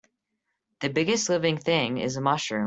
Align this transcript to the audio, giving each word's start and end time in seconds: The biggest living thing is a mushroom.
The 0.79 0.89
biggest 0.89 1.29
living 1.29 1.59
thing 1.59 1.99
is 1.99 2.15
a 2.17 2.21
mushroom. 2.21 2.59